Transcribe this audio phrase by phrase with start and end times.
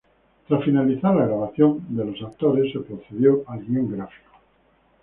[0.47, 4.31] Tras finalizar la grabación de los actores, se procedió al guion gráfico.